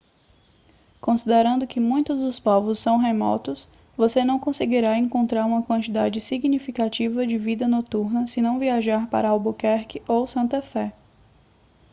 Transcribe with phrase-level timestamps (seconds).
[0.99, 7.37] considerando que muitos dos povos são remotos você não conseguirá encontrar uma quantidade significativa de
[7.37, 10.91] vida noturna se não viajar para albuquerque ou santa fé